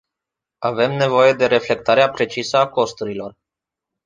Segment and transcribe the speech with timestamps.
[0.59, 3.35] Avem nevoie de reflectarea precisă a costurilor.